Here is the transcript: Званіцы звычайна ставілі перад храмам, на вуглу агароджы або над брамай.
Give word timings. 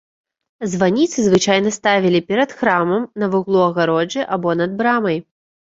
Званіцы 0.71 1.17
звычайна 1.25 1.73
ставілі 1.77 2.21
перад 2.29 2.57
храмам, 2.63 3.07
на 3.25 3.29
вуглу 3.35 3.61
агароджы 3.69 4.21
або 4.39 4.49
над 4.65 4.71
брамай. 4.81 5.17